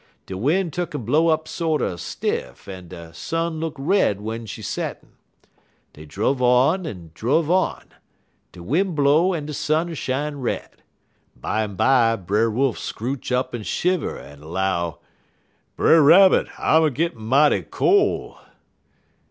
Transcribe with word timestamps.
De 0.25 0.35
win' 0.35 0.71
tuck'n 0.71 1.05
blow 1.05 1.27
up 1.27 1.47
sorter 1.47 1.95
stiff, 1.95 2.67
en 2.67 2.87
de 2.87 3.13
sun 3.13 3.59
look 3.59 3.75
red 3.77 4.19
when 4.19 4.47
she 4.47 4.59
settin'. 4.63 5.11
Dey 5.93 6.05
druv 6.07 6.41
on, 6.41 6.87
en 6.87 7.11
druv 7.13 7.51
on. 7.51 7.83
De 8.51 8.63
win' 8.63 8.95
blow, 8.95 9.31
en 9.31 9.45
de 9.45 9.53
sun 9.53 9.93
shine 9.93 10.37
red. 10.39 10.81
Bimeby, 11.39 12.19
Brer 12.25 12.49
Wolf 12.49 12.79
scrooch 12.79 13.31
up 13.31 13.53
en 13.53 13.61
shiver, 13.61 14.17
en 14.17 14.41
'low: 14.41 14.97
"'Brer 15.75 16.01
Rabbit, 16.01 16.47
I'm 16.57 16.83
a 16.83 16.89
gittin' 16.89 17.21
mighty 17.21 17.61
cole.' 17.61 18.39